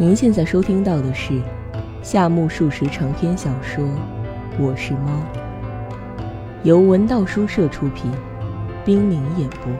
[0.00, 1.42] 您现在收听到的是
[2.04, 3.84] 夏目漱石长篇小说
[4.56, 5.10] 《我是猫》，
[6.62, 8.08] 由文道书社出品，
[8.84, 9.72] 冰凌演播。《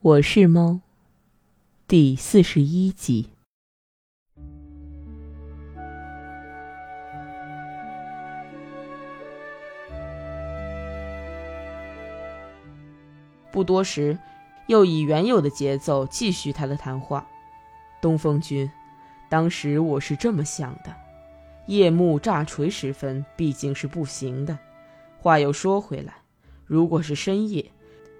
[0.00, 0.70] 我是猫》
[1.88, 3.30] 第四十一集。
[13.50, 14.16] 不多时，
[14.66, 17.26] 又以原有的节奏继续他的谈话。
[18.00, 18.70] 东风君，
[19.28, 20.94] 当时我是这么想的：
[21.66, 24.58] 夜幕乍垂时分，毕竟是不行的。
[25.18, 26.14] 话又说回来，
[26.66, 27.70] 如果是深夜，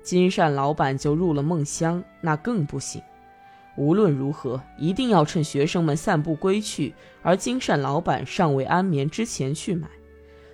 [0.03, 3.03] 金善老板就入了梦乡，那更不行。
[3.77, 9.89] 无论如何，一定要趁学生们散步归去，而金善老板尚未安眠之前去买，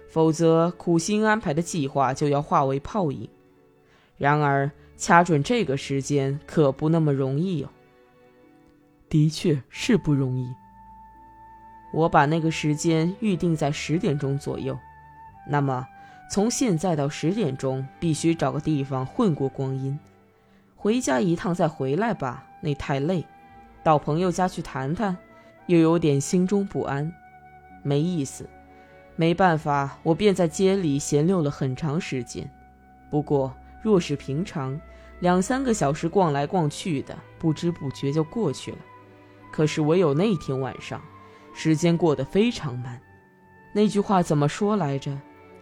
[0.09, 3.29] 否则苦心安排的计划就要化为泡影。
[4.16, 7.71] 然而，掐准这个时间可不那么容易哦。
[9.09, 10.47] 的确是不容易。
[11.95, 14.79] 我把那个时间预定在十点钟左右，
[15.49, 15.89] 那么
[16.30, 19.99] 从现在到十点钟，必须找个地方混过光阴。
[20.77, 23.23] 回家一趟再回来吧，那太累；
[23.83, 25.17] 到朋友家去谈谈，
[25.65, 27.11] 又有点心中不安，
[27.83, 28.46] 没意思。
[29.17, 32.49] 没办法，我便在街里闲溜了很长时间。
[33.11, 33.57] 不过。
[33.83, 34.79] 若是平常，
[35.21, 38.79] 两三个小时逛来逛去的，不知不觉就过去了。
[39.52, 41.01] 可是唯有那天晚上，
[41.52, 42.99] 时间过得非常慢。
[43.73, 45.16] 那句话怎么说来着？“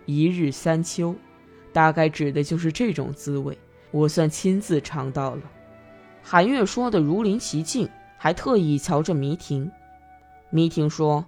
[0.06, 1.14] 一日三秋”，
[1.72, 3.58] 大概指的就是这种滋味。
[3.90, 5.42] 我算亲自尝到了。
[6.22, 9.70] 韩月说的如临其境，还特意瞧着迷婷。
[10.50, 11.24] 迷婷说：“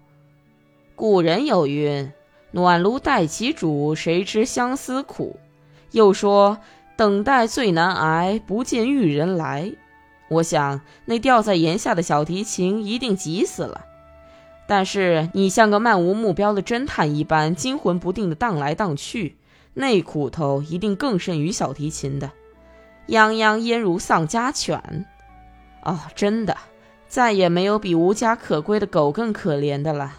[0.94, 2.12] 古人有云，
[2.52, 5.36] 暖炉待其煮，谁知相思苦。”
[5.90, 6.58] 又说。
[7.00, 9.72] 等待最难挨，不见玉人来。
[10.28, 13.86] 我想那吊在檐下的小提琴一定急死了。
[14.68, 19.38] 但是你像个漫无目标的侦探一般，惊魂不定的荡来荡去，
[19.72, 22.32] 那苦头一定更甚于小提琴的。
[23.08, 25.06] 泱泱焉如丧家犬。
[25.82, 26.54] 哦，真的，
[27.08, 30.18] 再也没有比无家可归的狗更可怜的了。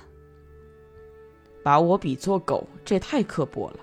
[1.61, 3.77] 把我比作狗，这太刻薄了。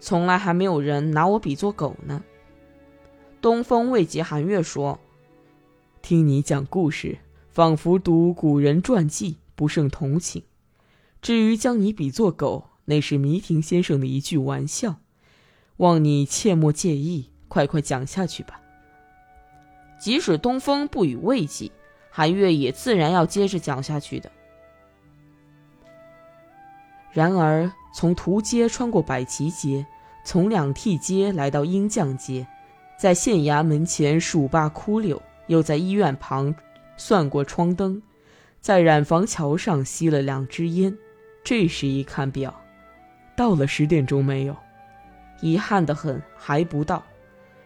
[0.00, 2.24] 从来还没有人拿我比作狗呢。
[3.40, 4.98] 东风未及寒月说
[6.02, 7.18] ：“听你讲故事，
[7.50, 10.42] 仿佛读古人传记，不胜同情。
[11.22, 14.96] 至于将你比作狗，那是弥亭先生的一句玩笑，
[15.76, 18.60] 望你切莫介意，快快讲下去吧。”
[20.00, 21.70] 即使东风不予慰藉，
[22.10, 24.30] 寒月也自然要接着讲下去的。
[27.12, 29.86] 然而，从图街穿过百旗街，
[30.24, 32.44] 从两替街来到鹰将街。
[32.98, 36.52] 在县衙门前数罢枯柳，又在医院旁
[36.96, 38.02] 算过窗灯，
[38.60, 40.98] 在染房桥上吸了两支烟。
[41.44, 42.52] 这时一看表，
[43.36, 44.56] 到了十点钟没有？
[45.40, 47.00] 遗憾的很，还不到。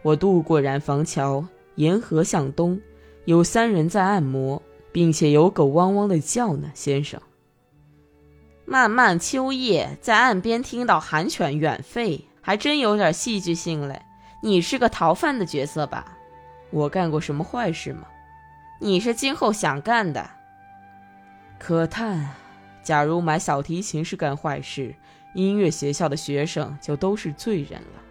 [0.02, 1.42] 我渡过染房桥，
[1.76, 2.78] 沿河向东，
[3.24, 4.62] 有三人在按摩，
[4.92, 7.18] 并且有狗汪汪的叫呢，先生。
[8.66, 14.02] 漫漫秋夜，在岸边听到寒犬远吠，还真有点戏剧性嘞。
[14.44, 16.04] 你是个逃犯的角色吧？
[16.70, 18.08] 我干过什么坏事吗？
[18.80, 20.28] 你是今后想干的。
[21.60, 22.28] 可叹，
[22.82, 24.92] 假如买小提琴是干坏事，
[25.34, 28.02] 音乐学校的学生就都是罪人了。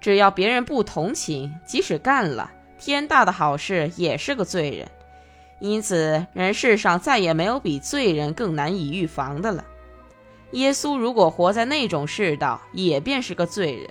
[0.00, 4.88] 只要别人不同情，即使干了天大的好事，也是个罪人。
[5.58, 9.64] 因此，人世上再也没有比罪人更难以预防的了。
[10.52, 13.90] 耶稣如果活在那种世道，也便是个罪人。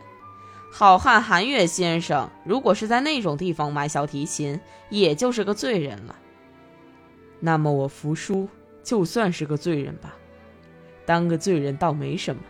[0.75, 6.15] 好汉韩月先生，如果是在那种地方买小提琴，也就是个罪人了。
[7.39, 8.49] 那么我服输，
[8.81, 10.15] 就算是个罪人吧。
[11.05, 12.41] 当个罪人倒没什么，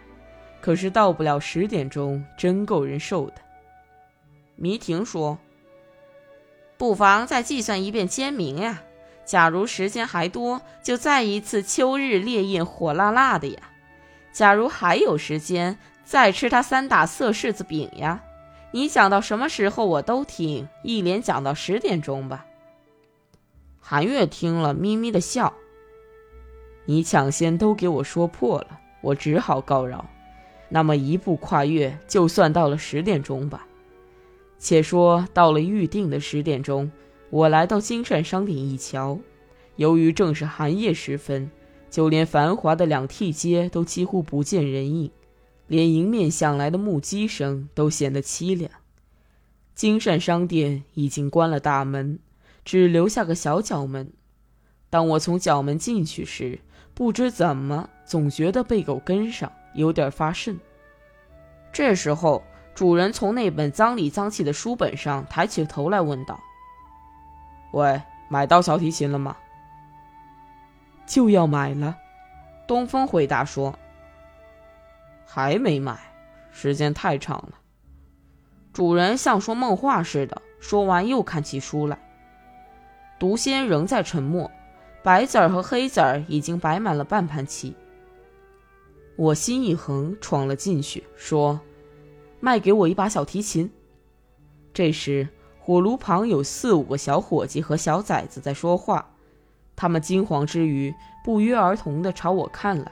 [0.62, 3.34] 可是到不了十点钟，真够人受的。
[4.56, 5.38] 迷婷说
[6.78, 8.84] ：“不妨再计算一遍签名呀。
[9.26, 13.60] 假如时间还多，就再一次秋日烈焰，火辣辣的呀。
[14.32, 18.24] 假如还有时间。”再吃他三打色柿子饼呀！
[18.72, 22.46] 你讲到什么时候我都听，一连讲到十点钟吧。
[23.80, 25.54] 韩月听了，咪咪的笑。
[26.86, 30.06] 你抢先都给我说破了，我只好告饶。
[30.70, 33.68] 那么一步跨越，就算到了十点钟吧。
[34.58, 36.92] 且说到了预定的十点钟，
[37.30, 39.20] 我来到金善商店一瞧，
[39.76, 41.50] 由于正是寒夜时分，
[41.90, 45.12] 就连繁华的两替街都几乎不见人影。
[45.68, 48.70] 连迎面响来的木屐声都显得凄凉。
[49.74, 52.20] 金善商店已经关了大门，
[52.64, 54.12] 只留下个小角门。
[54.90, 56.60] 当我从角门进去时，
[56.94, 60.60] 不知怎么，总觉得被狗跟上，有点发瘆。
[61.72, 62.44] 这时候，
[62.76, 66.40] 主人从那本脏里脏气的书本上抬起头来问道
[67.74, 68.00] ：“喂，
[68.30, 69.36] 买到小提琴了吗
[71.08, 71.98] ？”“就要买了。”
[72.68, 73.74] 东风回答说。
[75.34, 75.98] “还没买，
[76.52, 77.54] 时间太长了。”
[78.72, 81.98] 主人像说梦话似的，说完又看起书来。
[83.18, 84.52] 毒仙仍在沉默。
[85.02, 87.76] 白子儿和黑子儿已经摆满了半盘棋。
[89.18, 91.60] 我心一横，闯了进去，说
[92.40, 93.70] ：“卖给我一把小提琴。”
[94.72, 95.28] 这时，
[95.60, 99.10] 火炉旁有四五个小伙计和小崽子在说话，
[99.76, 100.94] 他们惊慌之余，
[101.26, 102.92] 不约而同地朝我看来。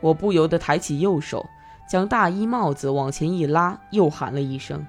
[0.00, 1.44] 我不由得抬起右手，
[1.88, 4.86] 将大衣帽子往前一拉，又喊了一声：“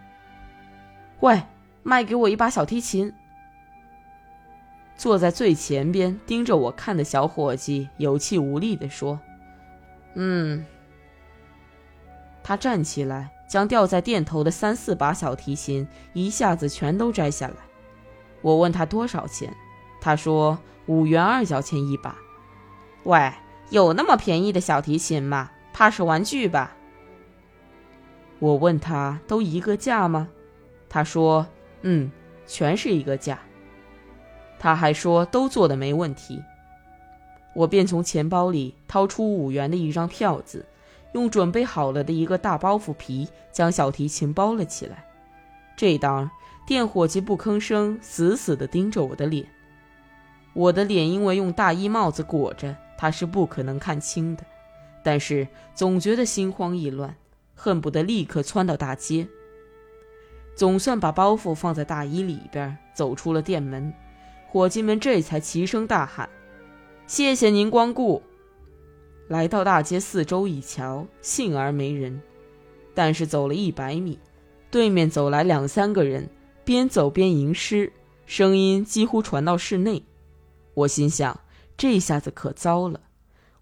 [1.22, 1.44] 喂，
[1.84, 3.14] 卖给我一把小提琴！”
[4.98, 9.20] 坐在最前边盯着我看的小伙计有气无力地说
[10.16, 10.66] ：“嗯。”
[12.44, 17.56] 他站起来，将吊在店头的三四把小提琴一下子全都摘下来。
[18.42, 19.54] 我问他多少钱，
[20.00, 22.16] 他说五元二角钱一把。
[23.04, 23.34] 喂，
[23.70, 25.52] 有那么便宜的小提琴吗？
[25.74, 26.77] 怕是玩具吧？
[28.40, 30.28] 我问他都一个价吗？
[30.90, 31.46] 他说
[31.82, 32.12] ：“嗯，
[32.46, 33.40] 全是一个价。”
[34.60, 36.42] 他还说都做的没问题，
[37.54, 40.66] 我便从钱包里掏出五元的一张票子，
[41.14, 45.06] 用准备好了的一个大包袱皮将小提琴包了起来。
[45.76, 46.30] 这当
[46.66, 49.46] 店伙计不吭声，死死地盯着我的脸。
[50.54, 54.44] 我的脸因为用大衣帽子裹着，他是不可能看清的，
[55.04, 57.16] 但是总觉得心慌意乱，
[57.58, 59.28] 恨不得立刻窜到大街。
[60.56, 63.94] 总算把包袱放在大衣里边，走出了店门。
[64.48, 66.30] 伙计们这才齐声大喊
[67.06, 68.24] ：“谢谢您光顾！”
[69.28, 72.22] 来到大街四周一瞧，幸而没人。
[72.94, 74.18] 但是走了一百米，
[74.72, 76.30] 对面走来两三个人，
[76.64, 77.92] 边走边吟诗，
[78.26, 80.04] 声音几乎传到室内。
[80.74, 81.40] 我心想：
[81.76, 83.02] 这下子可糟了。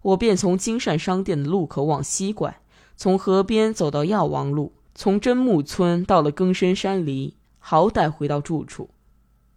[0.00, 2.60] 我便从金善商店的路口往西拐，
[2.96, 8.90] 从河边走到药王路，从真木村到了更深山里，好歹回到住处。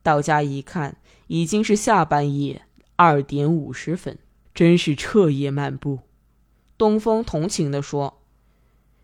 [0.03, 0.97] 到家一看。
[1.31, 2.63] 已经是下半夜
[2.95, 4.17] 二点五十分，
[4.55, 5.99] 真是彻夜漫步。
[6.75, 8.21] 东风同情地说：“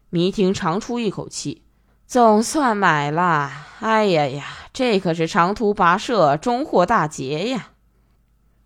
[0.09, 1.61] 迷婷长出一口气，
[2.07, 3.51] 总算买了。
[3.79, 4.43] 哎呀呀，
[4.73, 7.73] 这可是长途跋涉，终获大捷呀！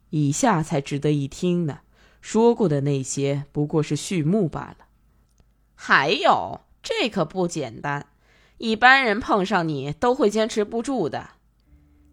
[0.09, 1.79] 以下才值得一听呢。
[2.21, 4.85] 说过的那些不过是序幕罢了。
[5.81, 8.05] 还有，这可不简单，
[8.57, 11.29] 一般人碰上你都会坚持不住的。”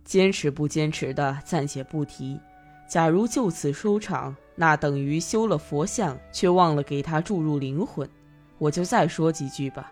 [0.07, 2.41] 坚持不坚持的暂且不提，
[2.89, 8.09] 假如就此收场，那等于修了佛像却忘了给他注入灵魂。
[8.59, 9.91] 我就再说几句吧，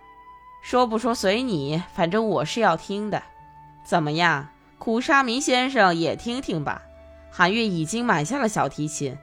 [0.62, 3.20] 说不说随你，反正我是要听的。
[3.84, 6.82] 怎么样，苦沙弥先生也听听吧。
[7.28, 9.18] 韩月已经买下了小提琴。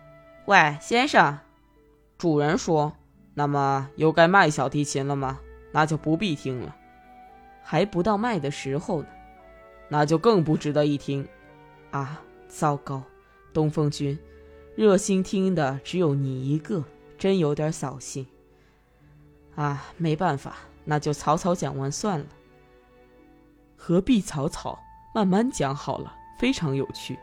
[0.46, 1.40] 喂，先生，
[2.18, 2.94] 主人说，
[3.34, 5.40] 那么又该卖小提琴了吗？
[5.72, 6.76] 那就不必听了，
[7.64, 9.08] 还不到卖的时候呢。
[9.88, 11.28] 那就更不值得一听，
[11.92, 12.22] 啊！
[12.48, 13.04] 糟糕，
[13.54, 14.18] 东风君，
[14.76, 16.84] 热心听的只有你一个，
[17.18, 18.26] 真有点扫兴。
[19.56, 22.26] 啊，没办法，那就草草讲完算了。
[23.78, 24.80] 何必草草，
[25.14, 27.18] 慢慢讲好了，非常有趣。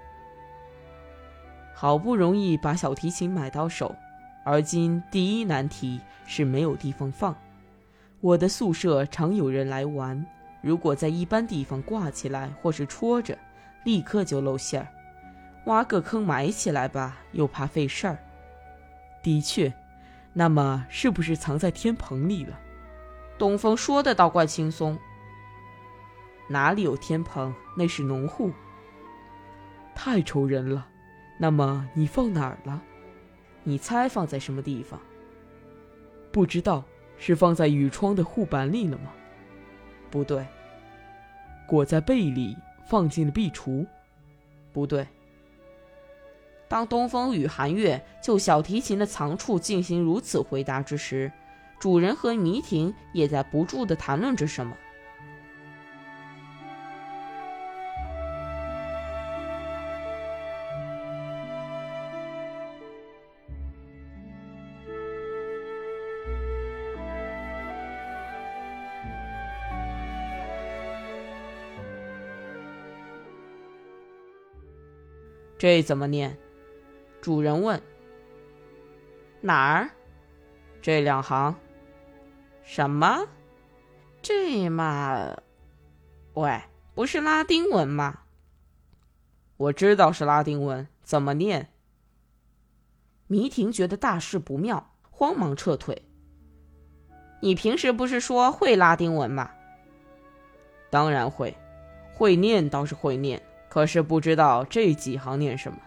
[1.75, 3.95] 好不容易把小提琴买到手，
[4.49, 7.37] 而今第一难题是没有地方放。
[8.23, 10.25] 我的宿舍常有人来玩。
[10.62, 13.37] 如果在一般地方挂起来或是戳着，
[13.85, 14.88] 立刻就露馅儿。
[15.67, 18.17] 挖个坑埋起来吧，又怕费事儿。
[19.23, 19.71] 的确，
[20.33, 22.59] 那么是不是藏在天棚里了？
[23.37, 24.99] 东风说的倒怪轻松。
[26.49, 27.55] 哪里有天棚？
[27.76, 28.50] 那是农户。
[29.95, 30.87] 太愁人了。
[31.38, 32.83] 那么你放哪儿了？
[33.69, 34.99] 你猜放在什么地方？
[36.33, 36.83] 不知道，
[37.19, 39.13] 是放在雨窗的护板里了吗？
[40.11, 40.47] 不对，
[41.67, 42.57] 裹在被里，
[42.89, 43.87] 放进了壁橱。
[44.73, 45.07] 不对。
[46.67, 51.31] 当东风与寒月就小提琴的藏处进行如此回答之时，
[51.79, 54.75] 主人和迷婷也在不住的谈论着什么。
[75.59, 76.38] 这怎么念？
[77.21, 77.83] 主人问。
[79.41, 79.91] 哪儿？
[80.81, 81.55] 这两行。
[82.62, 83.27] 什么？
[84.23, 85.37] 这嘛？
[86.35, 86.61] 喂，
[86.95, 88.21] 不是拉丁文吗？
[89.57, 91.73] 我知道是拉丁文，怎么念？
[93.27, 96.05] 迷婷觉得大事不妙，慌忙撤退。
[97.41, 99.50] 你平时不是说会拉丁文吗？
[100.91, 101.57] 当然会，
[102.15, 105.79] 会念倒是会念，可是不知道这几行念什么。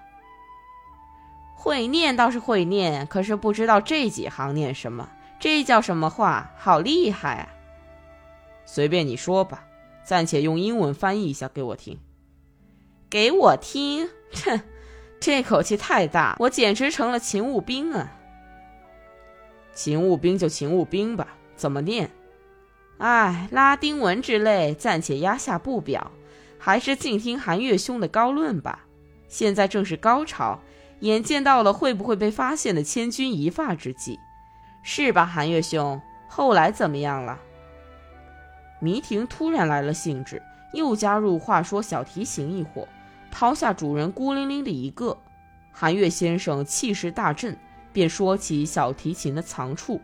[1.55, 5.09] 会念倒是会念，可是不知道这几行念什么。
[5.39, 6.51] 这叫什么话？
[6.57, 7.49] 好厉害啊！
[8.65, 9.63] 随便你说吧，
[10.03, 11.99] 暂且用英文翻译一下给我听。
[13.09, 14.07] 给我听，
[14.45, 14.61] 哼，
[15.19, 18.11] 这口气太大，我简直成了勤务兵啊！
[19.73, 22.11] 勤务兵就勤务兵吧，怎么念？
[22.99, 26.11] 哎，拉丁文之类暂且压下不表，
[26.63, 28.85] 还是静听韩月兄的高论吧。
[29.27, 30.59] 现在正是高潮，
[30.99, 34.19] 眼见到了会不会被发现的千钧一发之际，
[34.83, 35.99] 是吧，韩月兄？
[36.27, 37.39] 后来怎么样了？
[38.79, 40.39] 迷婷突然来了兴致，
[40.73, 42.87] 又加入话说小提琴一伙。
[43.31, 45.17] 抛下主人孤零零的一个，
[45.71, 47.57] 韩月先生气势大振，
[47.91, 49.99] 便说起小提琴的藏处。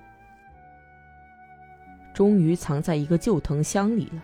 [2.13, 4.23] 终于藏在一个旧藤箱里了。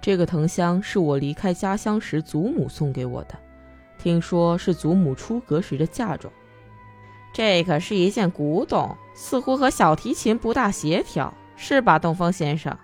[0.00, 3.34] 这个藤箱是我离开家乡时祖母送给我的，
[3.98, 6.32] 听说是祖母出阁时的嫁妆。
[7.32, 12.76] 这可是一件古董，似乎和小提琴不大协调，是吧，东风先生？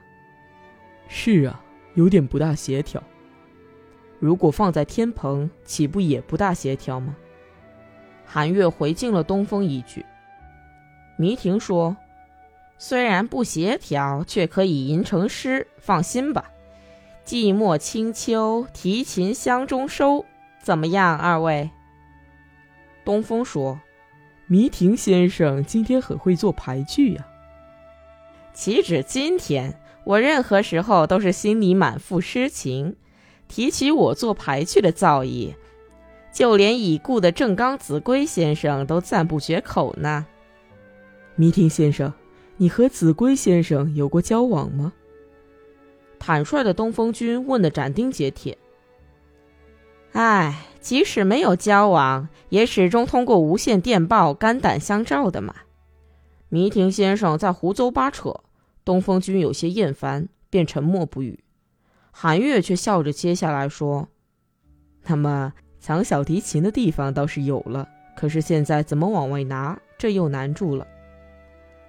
[1.09, 1.61] 是啊，
[1.95, 3.03] 有点不大协调。
[4.19, 7.17] 如果放在天棚，岂不也不大协调吗？
[8.25, 10.05] 韩月回敬了东风一句。
[11.17, 11.97] 迷婷说
[12.77, 15.67] ：“虽然不协调，却可以吟成诗。
[15.79, 16.51] 放心吧，
[17.27, 20.25] 寂寞清秋，提琴箱中收，
[20.63, 21.71] 怎么样，二位？”
[23.05, 23.81] 东风说
[24.47, 27.27] ：“迷婷先生今天很会做牌具呀。”
[28.55, 32.95] 岂止今天，我任何时候都是心里满腹诗情。
[33.49, 35.55] 提起我做牌具的造诣，
[36.33, 40.27] 就连已故的正刚子规先生都赞不绝口呢。
[41.35, 42.13] 迷婷先生，
[42.57, 44.93] 你和子规先生有过交往吗？
[46.19, 48.57] 坦率的东风君问得斩钉截铁。
[50.13, 55.55] 唉，即使没有交往，也始终通过无线电报肝胆相照的嘛。
[56.49, 58.41] 迷婷先生在胡诌八扯，
[58.85, 61.41] 东风君有些厌烦，便沉默不语。
[62.11, 64.09] 韩月却笑着接下来说
[65.05, 70.87] ：“那么藏小提琴的地方倒是有了，可是现在怎么往外拿，这又难住了。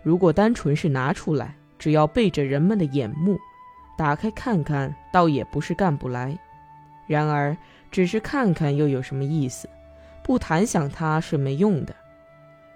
[0.03, 3.37] 如果单纯是拿出来，只要背着人们的眼目，
[3.97, 6.37] 打开看看，倒也不是干不来。
[7.07, 7.57] 然而，
[7.89, 9.67] 只是看看又有什么意思？
[10.23, 11.95] 不弹响它是没用的。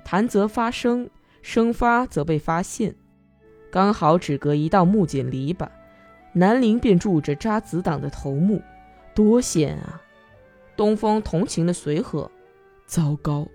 [0.04, 1.10] 弹则发声，
[1.42, 2.96] 声发则被发现。
[3.70, 5.68] 刚好只隔一道木槿篱笆。”
[6.34, 8.62] 南陵便住着扎子党的头目，
[9.14, 10.02] 多险啊！
[10.78, 12.32] 东风同情的随和，
[12.86, 13.46] 糟糕。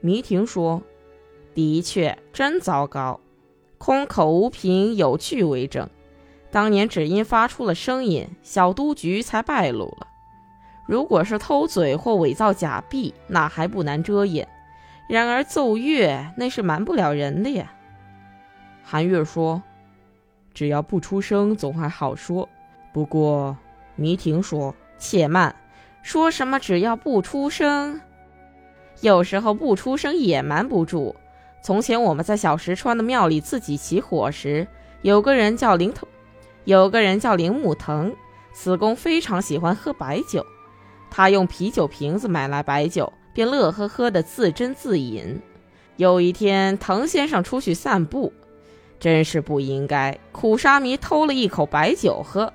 [0.00, 0.80] 迷婷说
[1.52, 3.18] ：“的确，真糟糕。
[3.78, 5.90] 空口无凭，有据为证。
[6.52, 10.06] 当年只因发出了声音，小督局才败露了。
[10.86, 14.46] 如果是偷嘴或伪造假币，那还不难遮掩。
[15.08, 17.72] 然而奏乐，那是瞒不了人的呀。”
[18.84, 19.60] 韩月说。
[20.54, 22.46] 只要不出声，总还好说。
[22.92, 23.56] 不过，
[23.96, 25.56] 迷婷说：“且慢，
[26.02, 27.98] 说什么只要不出声？
[29.00, 31.16] 有时候不出声也瞒不住。
[31.62, 34.68] 从前我们在小石川的庙里自己起火时，
[35.00, 36.06] 有个人叫灵头，
[36.64, 38.14] 有个人叫铃木藤。
[38.54, 40.44] 此公非常喜欢喝白酒，
[41.10, 45.40] 他用啤酒瓶子买来白酒，便乐呵呵地自斟自饮。
[45.96, 48.32] 有一天，藤先生出去散步。”
[49.00, 50.16] 真是不应该！
[50.30, 52.52] 苦沙弥偷了一口白酒喝。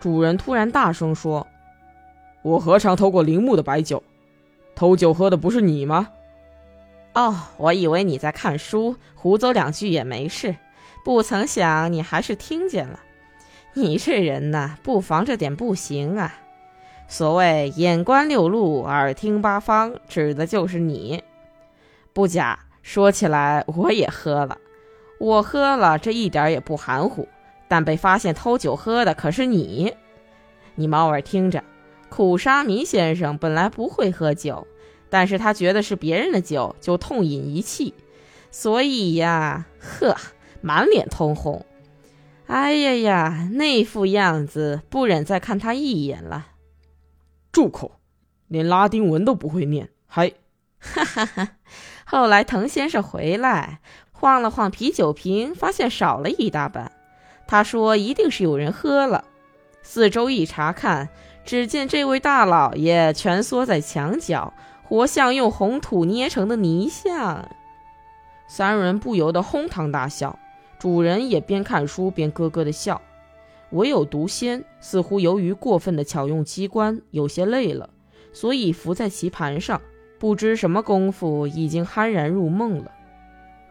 [0.00, 1.46] 主人突然大声说
[2.42, 4.02] ：“我何尝偷过铃木的白酒？
[4.74, 6.08] 偷酒喝的不是你吗？”
[7.14, 10.54] 哦，我以为你在看书，胡诌两句也没事。
[11.04, 13.00] 不曾想你还是听见了。
[13.78, 16.34] 你这人呐，不防着点不行啊！
[17.06, 21.22] 所谓眼观六路，耳听八方，指的就是你。
[22.12, 24.58] 不假，说起来我也喝了。
[25.20, 27.28] 我喝了，这一点也不含糊。
[27.68, 29.94] 但被发现偷酒喝的可是你。
[30.74, 31.62] 你猫儿听着，
[32.08, 34.66] 苦沙弥先生本来不会喝酒，
[35.08, 37.94] 但是他觉得是别人的酒，就痛饮一气，
[38.50, 40.16] 所以呀，呵，
[40.60, 41.64] 满脸通红。
[42.48, 46.46] 哎呀呀，那副样子，不忍再看他一眼了。
[47.52, 48.00] 住口！
[48.46, 50.32] 连拉丁文都不会念，还……
[50.78, 51.48] 哈哈哈！
[52.06, 53.80] 后来滕先生回来，
[54.12, 56.90] 晃了晃啤酒瓶，发现少了一大半。
[57.46, 59.24] 他说一定是有人喝了。
[59.82, 61.10] 四周一查看，
[61.44, 67.46] 只见这位大老爷蜷缩在墙角，活像用红土捏成的泥像。
[68.46, 70.38] 三人不由得哄堂大笑，
[70.78, 73.00] 主人也边看书边咯咯的笑。
[73.70, 77.90] 唯有毒仙似乎由于过分的巧用机关，有些累了，
[78.32, 79.82] 所以伏在棋盘上，
[80.18, 82.90] 不知什么功夫，已经酣然入梦了。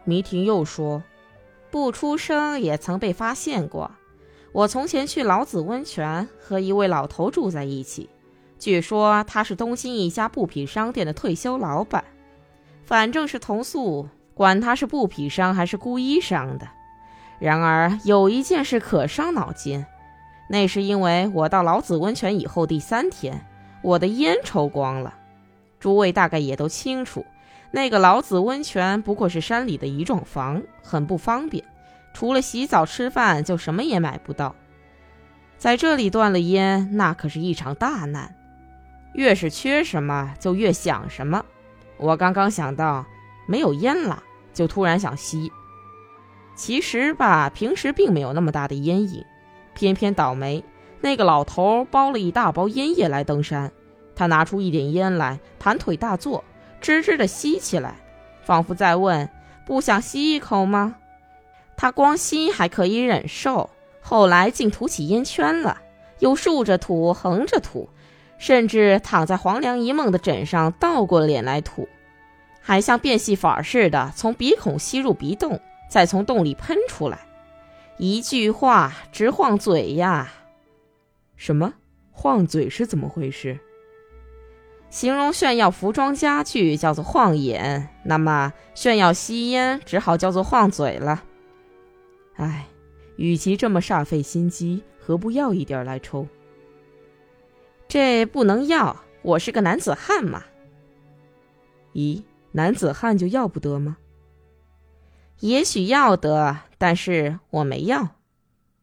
[0.04, 1.02] 迷婷又说
[1.70, 3.90] ：“不出声也曾被发现过。
[4.52, 8.08] 我从前去老子温泉，和一位老头住在一起，
[8.56, 12.04] 据说他是东京一家布匹商店的退休老板，
[12.84, 16.68] 反正是同宿，管他是布匹商还是孤衣商的。”
[17.38, 19.84] 然而有一件事可伤脑筋，
[20.48, 23.46] 那是因为我到老子温泉以后第三天，
[23.82, 25.14] 我的烟抽光了。
[25.78, 27.24] 诸位大概也都清楚，
[27.70, 31.64] 那个老子温泉不过是山里的一幢房，很不方便，
[32.12, 34.56] 除了洗澡吃饭就什么也买不到。
[35.56, 38.34] 在这里断了烟，那可是一场大难。
[39.14, 41.44] 越是缺什么，就越想什么。
[41.96, 43.06] 我刚刚想到
[43.46, 45.50] 没有烟了，就突然想吸。
[46.58, 49.24] 其实吧，平时并没有那么大的烟瘾，
[49.74, 50.64] 偏偏倒霉，
[51.00, 53.70] 那个老头包了一大包烟叶来登山。
[54.16, 56.42] 他拿出一点烟来，盘腿大坐，
[56.82, 57.94] 吱吱地吸起来，
[58.42, 59.30] 仿佛在问
[59.64, 60.96] ：“不想吸一口吗？”
[61.78, 65.78] 他光吸还可以忍受，后来竟吐起烟圈了，
[66.18, 67.88] 又竖着吐，横着吐，
[68.36, 71.88] 甚至躺在黄粱一梦的枕上倒过脸来吐，
[72.60, 75.60] 还像变戏法似的从鼻孔吸入鼻洞。
[75.88, 77.26] 再从洞里喷出来，
[77.96, 80.30] 一句话直晃嘴呀！
[81.36, 81.74] 什么
[82.10, 83.58] 晃嘴是怎么回事？
[84.90, 91.24] 形容炫耀服装家具叫做晃眼，那么炫耀吸烟只好叫做晃嘴了。
[92.36, 92.66] 唉，
[93.16, 96.26] 与其这么煞费心机，何不要一点来抽？
[97.86, 100.44] 这不能要，我是个男子汉嘛。
[101.94, 102.22] 咦，
[102.52, 103.96] 男子汉就要不得吗？
[105.40, 108.16] 也许要得，但是我没要，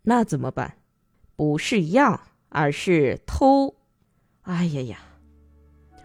[0.04, 0.76] 那怎么办？
[1.36, 3.76] 不是要，而是偷。
[4.44, 4.98] 哎呀呀！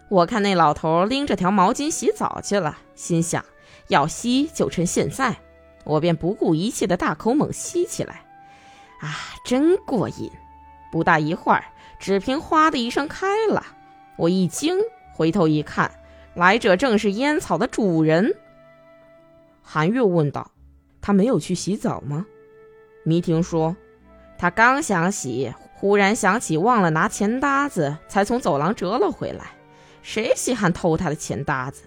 [0.09, 3.45] 我看那老头拎着条毛巾洗澡去了，心想
[3.87, 5.37] 要吸就趁现在，
[5.85, 8.25] 我便不顾一切的大口猛吸起来。
[8.99, 10.29] 啊，真过瘾！
[10.91, 11.63] 不大一会儿，
[11.97, 13.65] 纸瓶哗的一声开了，
[14.17, 14.77] 我一惊，
[15.13, 15.89] 回头一看，
[16.33, 18.35] 来者正是烟草的主人。
[19.61, 20.51] 韩月问道
[21.01, 22.25] ：“他没有去洗澡吗？”
[23.03, 23.75] 迷婷说
[24.37, 29.45] ：“他刚想洗，忽然想起忘了拿钱搭子，才从走廊折了回来。
[30.01, 31.83] 谁稀罕偷他的钱搭子？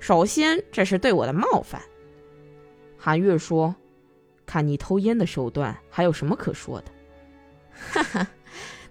[0.00, 1.80] 首先，这是对我的冒犯。”
[2.98, 3.74] 韩月说
[4.44, 6.86] ：“看你偷烟的手段，还有什么可说的？”
[7.92, 8.26] 哈哈，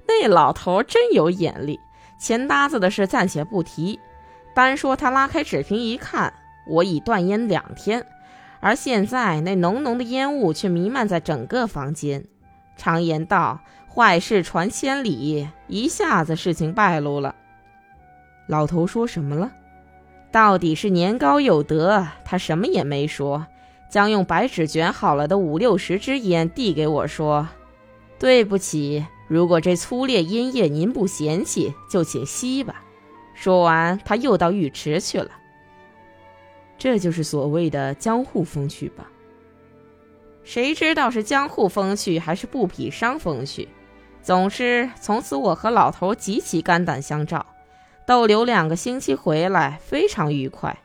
[0.07, 1.79] 那老头真有眼力。
[2.19, 3.99] 钱搭子的事暂且不提，
[4.55, 6.33] 单说他拉开纸瓶一看，
[6.67, 8.03] 我已断烟两天。
[8.59, 12.25] 而现在，那浓浓的烟雾却弥漫在整个房间。
[12.75, 17.35] 常言道：“坏事传千里。”一下子事情败露了。
[18.47, 19.51] 老头说什么了？
[20.31, 23.47] 到底是年高有德，他什么也没说，
[23.89, 27.47] 将用白纸卷好了的五六十支烟递给我，说
[28.19, 32.83] ：“对不起，如果这粗劣烟叶您不嫌弃，就请吸吧。”
[33.33, 35.29] 说完，他又到浴池去了。
[36.77, 39.09] 这就是所谓的江户风趣吧？
[40.43, 43.67] 谁知道是江户风趣还是布匹商风趣？
[44.21, 47.45] 总之，从此我和老头极其肝胆相照，
[48.05, 50.77] 逗留两个星期回来，非常愉快。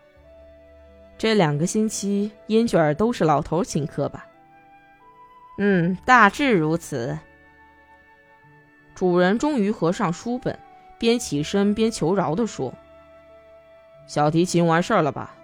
[1.18, 4.26] 这两个星期烟卷儿都是老头请客吧？
[5.58, 7.16] 嗯，大致如此。
[8.94, 10.58] 主人终于合上书本，
[10.98, 12.72] 边起身边求饶地说
[14.08, 15.36] ：“小提琴完事儿了吧？”